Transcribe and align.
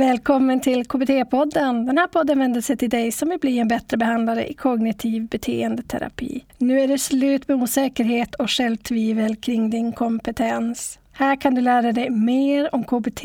Välkommen 0.00 0.60
till 0.60 0.84
KBT-podden. 0.84 1.86
Den 1.86 1.98
här 1.98 2.06
podden 2.06 2.38
vänder 2.38 2.60
sig 2.60 2.76
till 2.76 2.90
dig 2.90 3.12
som 3.12 3.28
vill 3.28 3.38
bli 3.38 3.58
en 3.58 3.68
bättre 3.68 3.96
behandlare 3.96 4.50
i 4.50 4.54
kognitiv 4.54 5.28
beteendeterapi. 5.28 6.44
Nu 6.58 6.80
är 6.80 6.88
det 6.88 6.98
slut 6.98 7.48
med 7.48 7.62
osäkerhet 7.62 8.34
och 8.34 8.50
självtvivel 8.50 9.36
kring 9.36 9.70
din 9.70 9.92
kompetens. 9.92 10.98
Här 11.12 11.36
kan 11.36 11.54
du 11.54 11.60
lära 11.60 11.92
dig 11.92 12.10
mer 12.10 12.74
om 12.74 12.84
KBT 12.84 13.24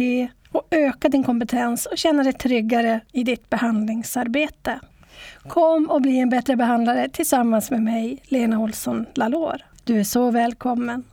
och 0.52 0.68
öka 0.72 1.10
din 1.10 1.24
kompetens 1.24 1.86
och 1.86 1.98
känna 1.98 2.24
dig 2.24 2.34
tryggare 2.34 3.00
i 3.12 3.23
ditt 3.23 3.50
behandlingsarbete. 3.50 4.80
Kom 5.48 5.89
och 5.89 6.02
bli 6.02 6.20
en 6.20 6.30
bättre 6.30 6.55
behandlare 6.55 7.10
tillsammans 7.10 7.71
med 7.71 7.82
mig, 7.82 8.21
Lena 8.23 8.60
Olsson 8.60 9.05
Lalor. 9.14 9.62
Du 9.84 10.00
är 10.00 10.04
så 10.04 10.32
välkommen. 10.32 11.04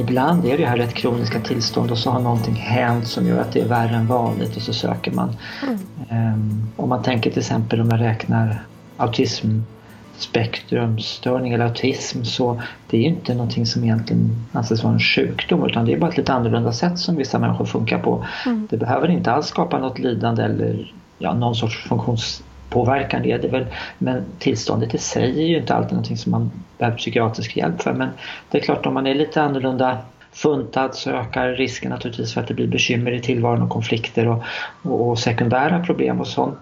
Ibland 0.00 0.44
är 0.44 0.58
det 0.58 0.66
här 0.66 0.76
rätt 0.76 0.94
kroniska 0.94 1.40
tillstånd 1.40 1.90
och 1.90 1.98
så 1.98 2.10
har 2.10 2.20
någonting 2.20 2.54
hänt 2.54 3.06
som 3.06 3.26
gör 3.26 3.40
att 3.40 3.52
det 3.52 3.60
är 3.60 3.68
värre 3.68 3.96
än 3.96 4.06
vanligt 4.06 4.56
och 4.56 4.62
så 4.62 4.72
söker 4.72 5.10
man. 5.10 5.36
Mm. 5.62 5.78
Um, 6.34 6.68
om 6.76 6.88
man 6.88 7.02
tänker 7.02 7.30
till 7.30 7.38
exempel 7.38 7.80
om 7.80 7.88
man 7.88 7.98
räknar 7.98 8.62
autismspektrumstörning 8.96 11.52
eller 11.52 11.64
autism 11.64 12.24
så 12.24 12.62
det 12.90 12.96
är 12.96 13.00
ju 13.00 13.06
inte 13.06 13.34
någonting 13.34 13.66
som 13.66 13.84
egentligen 13.84 14.46
anses 14.52 14.82
vara 14.82 14.94
en 14.94 15.00
sjukdom 15.00 15.66
utan 15.66 15.84
det 15.84 15.92
är 15.92 15.98
bara 15.98 16.10
ett 16.10 16.16
lite 16.16 16.32
annorlunda 16.32 16.72
sätt 16.72 16.98
som 16.98 17.16
vissa 17.16 17.38
människor 17.38 17.64
funkar 17.64 17.98
på. 17.98 18.26
Mm. 18.46 18.66
Det 18.70 18.76
behöver 18.76 19.10
inte 19.10 19.32
alls 19.32 19.46
skapa 19.46 19.78
något 19.78 19.98
lidande 19.98 20.42
eller 20.42 20.94
ja, 21.18 21.34
någon 21.34 21.54
sorts 21.54 21.88
funktions 21.88 22.42
påverkan 22.70 23.22
leder 23.22 23.48
väl. 23.48 23.66
Men 23.98 24.24
tillståndet 24.38 24.94
i 24.94 24.98
sig 24.98 25.42
är 25.42 25.46
ju 25.46 25.58
inte 25.58 25.74
alltid 25.74 25.92
någonting 25.92 26.16
som 26.16 26.32
man 26.32 26.50
behöver 26.78 26.98
psykiatrisk 26.98 27.56
hjälp 27.56 27.82
för. 27.82 27.92
Men 27.92 28.08
det 28.50 28.58
är 28.58 28.62
klart 28.62 28.86
om 28.86 28.94
man 28.94 29.06
är 29.06 29.14
lite 29.14 29.42
annorlunda 29.42 29.98
funtad 30.32 30.94
så 30.94 31.10
ökar 31.10 31.48
risken 31.48 31.90
naturligtvis 31.90 32.34
för 32.34 32.40
att 32.40 32.48
det 32.48 32.54
blir 32.54 32.66
bekymmer 32.66 33.12
i 33.12 33.20
tillvaron 33.20 33.62
och 33.62 33.70
konflikter 33.70 34.28
och, 34.28 34.42
och, 34.82 35.08
och 35.08 35.18
sekundära 35.18 35.84
problem 35.84 36.20
och 36.20 36.26
sånt. 36.26 36.58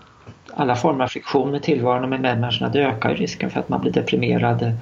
Alla 0.55 0.77
former 0.77 1.05
av 1.05 1.09
friktion 1.09 1.51
med 1.51 1.63
tillvaron 1.63 2.03
och 2.03 2.09
med 2.09 2.21
medmänniskorna 2.21 2.73
det 2.73 2.79
ökar 2.79 3.15
risken 3.15 3.51
för 3.51 3.61
att 3.61 3.69
man 3.69 3.81
blir 3.81 3.93
deprimerad, 3.93 4.73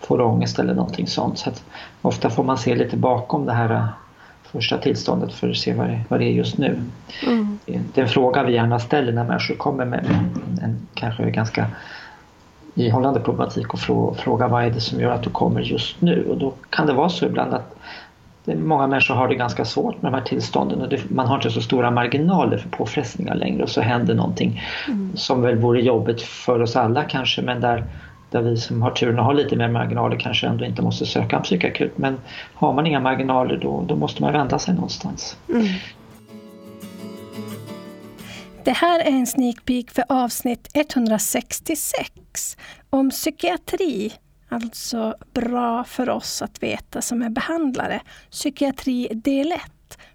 får 0.00 0.20
ångest 0.20 0.58
eller 0.58 0.74
någonting 0.74 1.06
sånt. 1.06 1.38
Så 1.38 1.50
att 1.50 1.64
ofta 2.02 2.30
får 2.30 2.44
man 2.44 2.58
se 2.58 2.74
lite 2.74 2.96
bakom 2.96 3.46
det 3.46 3.52
här 3.52 3.88
första 4.54 4.78
tillståndet 4.78 5.32
för 5.32 5.50
att 5.50 5.56
se 5.56 5.74
vad 5.74 5.86
det, 5.86 6.00
vad 6.08 6.20
det 6.20 6.24
är 6.24 6.32
just 6.32 6.58
nu. 6.58 6.82
Mm. 7.26 7.58
Det 7.66 8.00
är 8.00 8.02
en 8.02 8.08
fråga 8.08 8.42
vi 8.42 8.52
gärna 8.52 8.78
ställer 8.78 9.12
när 9.12 9.24
människor 9.24 9.54
kommer 9.54 9.84
med 9.84 10.04
en, 10.62 10.86
kanske 10.94 11.30
ganska 11.30 11.66
ihållande 12.74 13.20
problematik 13.20 13.74
och 13.74 13.80
fråga 14.16 14.48
vad 14.48 14.64
är 14.64 14.70
det 14.70 14.80
som 14.80 15.00
gör 15.00 15.10
att 15.10 15.22
du 15.22 15.30
kommer 15.30 15.60
just 15.60 16.00
nu? 16.00 16.26
Och 16.30 16.38
då 16.38 16.52
kan 16.70 16.86
det 16.86 16.92
vara 16.92 17.08
så 17.08 17.26
ibland 17.26 17.54
att 17.54 17.76
många 18.44 18.86
människor 18.86 19.14
har 19.14 19.28
det 19.28 19.34
ganska 19.34 19.64
svårt 19.64 20.02
med 20.02 20.12
de 20.12 20.18
här 20.18 20.24
tillstånden 20.24 20.82
och 20.82 20.88
det, 20.88 21.10
man 21.10 21.26
har 21.26 21.34
inte 21.36 21.50
så 21.50 21.60
stora 21.60 21.90
marginaler 21.90 22.58
för 22.58 22.68
påfrestningar 22.68 23.34
längre 23.34 23.62
och 23.62 23.68
så 23.68 23.80
händer 23.80 24.14
någonting 24.14 24.62
mm. 24.88 25.16
som 25.16 25.42
väl 25.42 25.56
vore 25.56 25.82
jobbigt 25.82 26.22
för 26.22 26.62
oss 26.62 26.76
alla 26.76 27.04
kanske 27.04 27.42
men 27.42 27.60
där 27.60 27.84
där 28.34 28.42
vi 28.42 28.56
som 28.56 28.82
har 28.82 28.90
turen 28.90 29.18
att 29.18 29.24
ha 29.24 29.32
lite 29.32 29.56
mer 29.56 29.68
marginaler 29.68 30.18
kanske 30.18 30.46
ändå 30.46 30.64
inte 30.64 30.82
måste 30.82 31.06
söka 31.06 31.36
en 31.36 31.42
psykakut. 31.42 31.98
Men 31.98 32.20
har 32.54 32.72
man 32.72 32.86
inga 32.86 33.00
marginaler 33.00 33.56
då, 33.56 33.84
då 33.88 33.96
måste 33.96 34.22
man 34.22 34.32
vända 34.32 34.58
sig 34.58 34.74
någonstans. 34.74 35.36
Mm. 35.48 35.66
Det 38.64 38.72
här 38.72 39.00
är 39.00 39.10
en 39.10 39.26
sneak 39.26 39.64
peek 39.64 39.90
för 39.90 40.04
avsnitt 40.08 40.68
166 40.74 42.56
om 42.90 43.10
psykiatri. 43.10 44.12
Alltså 44.48 45.14
bra 45.32 45.84
för 45.84 46.10
oss 46.10 46.42
att 46.42 46.62
veta 46.62 47.02
som 47.02 47.22
är 47.22 47.30
behandlare. 47.30 48.00
Psykiatri 48.30 49.08
del 49.12 49.52
1 49.52 49.60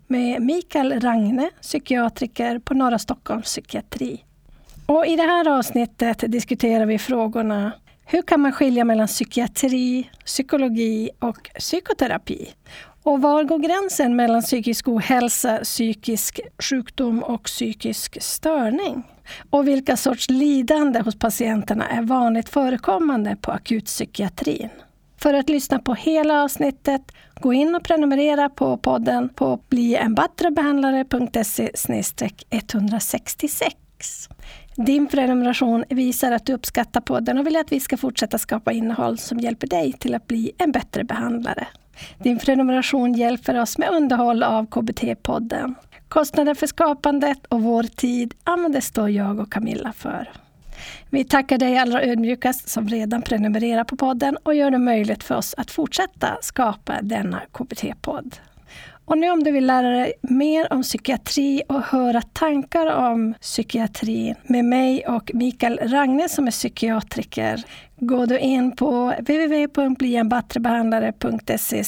med 0.07 0.41
Mikael 0.41 0.99
Ragne, 0.99 1.49
psykiatriker 1.61 2.59
på 2.59 2.73
Norra 2.73 2.99
Stockholms 2.99 3.45
psykiatri. 3.45 4.23
Och 4.85 5.05
I 5.05 5.15
det 5.15 5.23
här 5.23 5.57
avsnittet 5.57 6.23
diskuterar 6.27 6.85
vi 6.85 6.97
frågorna 6.99 7.71
hur 8.11 8.21
kan 8.21 8.41
man 8.41 8.51
skilja 8.51 8.85
mellan 8.85 9.07
psykiatri, 9.07 10.09
psykologi 10.25 11.09
och 11.19 11.49
psykoterapi? 11.59 12.49
Och 13.03 13.21
var 13.21 13.43
går 13.43 13.59
gränsen 13.59 14.15
mellan 14.15 14.41
psykisk 14.41 14.87
ohälsa, 14.87 15.59
psykisk 15.63 16.39
sjukdom 16.57 17.23
och 17.23 17.43
psykisk 17.43 18.21
störning? 18.21 19.03
Och 19.49 19.67
vilka 19.67 19.97
sorts 19.97 20.29
lidande 20.29 20.99
hos 20.99 21.19
patienterna 21.19 21.89
är 21.89 22.01
vanligt 22.01 22.49
förekommande 22.49 23.35
på 23.35 23.51
akutpsykiatrin? 23.51 24.69
För 25.17 25.33
att 25.33 25.49
lyssna 25.49 25.79
på 25.79 25.93
hela 25.93 26.43
avsnittet, 26.43 27.11
gå 27.39 27.53
in 27.53 27.75
och 27.75 27.83
prenumerera 27.83 28.49
på 28.49 28.77
podden 28.77 29.29
på 29.29 29.59
blienbattrebehandlare.se 29.69 31.71
166. 32.49 33.75
Din 34.85 35.07
prenumeration 35.07 35.83
visar 35.89 36.31
att 36.31 36.45
du 36.45 36.53
uppskattar 36.53 37.01
podden 37.01 37.37
och 37.37 37.47
vill 37.47 37.57
att 37.57 37.71
vi 37.71 37.79
ska 37.79 37.97
fortsätta 37.97 38.37
skapa 38.37 38.71
innehåll 38.71 39.17
som 39.17 39.39
hjälper 39.39 39.67
dig 39.67 39.93
till 39.93 40.15
att 40.15 40.27
bli 40.27 40.51
en 40.57 40.71
bättre 40.71 41.03
behandlare. 41.03 41.67
Din 42.17 42.39
prenumeration 42.39 43.13
hjälper 43.13 43.61
oss 43.61 43.77
med 43.77 43.89
underhåll 43.89 44.43
av 44.43 44.65
KBT-podden. 44.65 45.75
Kostnaden 46.07 46.55
för 46.55 46.67
skapandet 46.67 47.45
och 47.45 47.61
vår 47.61 47.83
tid, 47.83 48.33
använder 48.43 48.81
står 48.81 49.09
jag 49.09 49.39
och 49.39 49.51
Camilla 49.51 49.93
för. 49.93 50.31
Vi 51.09 51.23
tackar 51.23 51.57
dig 51.57 51.77
allra 51.77 52.03
ödmjukast 52.03 52.69
som 52.69 52.87
redan 52.89 53.21
prenumererar 53.21 53.83
på 53.83 53.97
podden 53.97 54.37
och 54.43 54.55
gör 54.55 54.71
det 54.71 54.77
möjligt 54.77 55.23
för 55.23 55.35
oss 55.35 55.55
att 55.57 55.71
fortsätta 55.71 56.37
skapa 56.41 57.01
denna 57.01 57.41
KBT-podd. 57.51 58.35
Och 59.05 59.17
nu 59.17 59.29
om 59.29 59.43
du 59.43 59.51
vill 59.51 59.65
lära 59.65 59.89
dig 59.89 60.13
mer 60.21 60.73
om 60.73 60.83
psykiatri 60.83 61.61
och 61.69 61.81
höra 61.81 62.21
tankar 62.21 62.87
om 62.87 63.33
psykiatrin 63.41 64.35
med 64.43 64.65
mig 64.65 65.07
och 65.07 65.31
Mikael 65.33 65.79
Ragne 65.83 66.29
som 66.29 66.47
är 66.47 66.51
psykiatriker, 66.51 67.63
gå 67.95 68.25
du 68.25 68.39
in 68.39 68.75
på 68.75 69.13
www.blienbattrebehandlare.se 69.19 71.83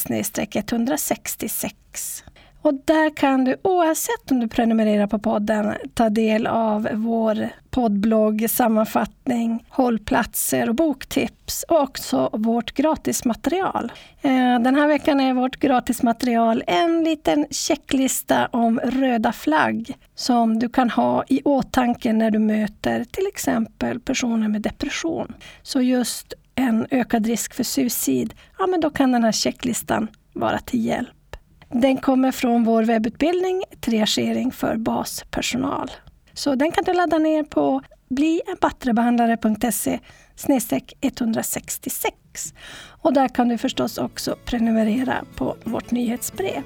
166. 0.53 2.24
Och 2.61 2.73
där 2.85 3.09
kan 3.09 3.44
du 3.44 3.55
oavsett 3.61 4.31
om 4.31 4.39
du 4.39 4.47
prenumererar 4.47 5.07
på 5.07 5.19
podden 5.19 5.73
ta 5.94 6.09
del 6.09 6.47
av 6.47 6.88
vår 6.94 7.49
poddblogg, 7.69 8.49
sammanfattning, 8.49 9.66
hållplatser 9.69 10.69
och 10.69 10.75
boktips 10.75 11.66
och 11.67 11.81
också 11.81 12.29
vårt 12.33 12.73
gratismaterial. 12.73 13.91
Eh, 14.21 14.59
den 14.59 14.75
här 14.75 14.88
veckan 14.88 15.19
är 15.19 15.33
vårt 15.33 15.59
gratismaterial 15.59 16.63
en 16.67 17.03
liten 17.03 17.47
checklista 17.50 18.47
om 18.47 18.79
röda 18.79 19.31
flagg 19.31 19.97
som 20.16 20.59
du 20.59 20.69
kan 20.69 20.89
ha 20.89 21.23
i 21.27 21.41
åtanke 21.44 22.13
när 22.13 22.31
du 22.31 22.39
möter 22.39 23.03
till 23.03 23.27
exempel 23.27 24.00
personer 24.00 24.47
med 24.47 24.61
depression. 24.61 25.33
Så 25.61 25.81
just 25.81 26.33
en 26.55 26.88
ökad 26.91 27.27
risk 27.27 27.53
för 27.53 27.63
suicid, 27.63 28.33
ja 28.59 28.67
men 28.67 28.81
då 28.81 28.89
kan 28.89 29.11
den 29.11 29.23
här 29.23 29.31
checklistan 29.31 30.07
vara 30.33 30.59
till 30.59 30.85
hjälp. 30.85 31.20
Den 31.73 31.97
kommer 31.97 32.31
från 32.31 32.63
vår 32.63 32.83
webbutbildning 32.83 33.63
Triagering 33.79 34.51
för 34.51 34.75
baspersonal. 34.75 35.91
Så 36.33 36.55
den 36.55 36.71
kan 36.71 36.83
du 36.83 36.93
ladda 36.93 37.17
ner 37.17 37.43
på 37.43 37.81
blienbattrebehandlare.se 38.09 39.99
166. 41.01 42.15
Och 43.01 43.13
där 43.13 43.27
kan 43.27 43.49
du 43.49 43.57
förstås 43.57 43.97
också 43.97 44.35
prenumerera 44.45 45.25
på 45.35 45.55
vårt 45.63 45.91
nyhetsbrev. 45.91 46.61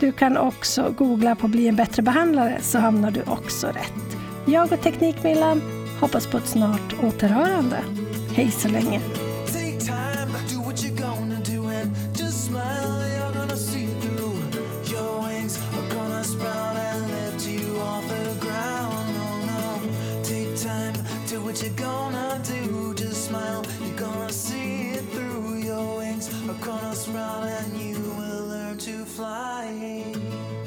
Du 0.00 0.12
kan 0.12 0.36
också 0.36 0.94
googla 0.98 1.34
på 1.36 1.48
Bli 1.48 1.68
en 1.68 1.76
bättre 1.76 2.02
behandlare 2.02 2.58
så 2.60 2.78
hamnar 2.78 3.10
du 3.10 3.22
också 3.22 3.66
rätt. 3.66 4.16
Jag 4.46 4.72
och 4.72 4.80
Teknikmillan 4.82 5.62
hoppas 6.00 6.26
på 6.26 6.36
ett 6.36 6.48
snart 6.48 6.94
återhörande. 7.02 7.76
Hej 8.34 8.50
så 8.50 8.68
länge! 8.68 9.00
You're 21.62 21.70
gonna 21.74 22.40
do. 22.44 22.94
Just 22.94 23.26
smile, 23.28 23.64
you're 23.80 23.96
gonna 23.96 24.32
see 24.32 24.90
it 24.90 25.04
through. 25.10 25.58
Your 25.58 25.98
wings 25.98 26.28
are 26.48 26.54
gonna 26.54 26.94
sprout 26.94 27.44
and 27.44 27.80
you 27.80 27.98
will 28.16 28.46
learn 28.46 28.78
to 28.78 29.04
fly. 29.04 30.61